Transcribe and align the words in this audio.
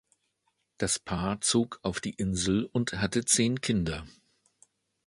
Das 0.79 0.97
Paar 0.97 1.41
zog 1.41 1.77
auf 1.83 1.99
die 2.01 2.15
Insel 2.15 2.65
und 2.73 2.93
hatte 2.93 3.23
zehn 3.23 3.61
Kinder. 3.61 4.03